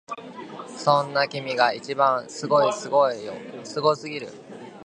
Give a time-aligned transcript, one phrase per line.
[0.75, 4.29] そんな君が一番すごいすごいよすごすぎる！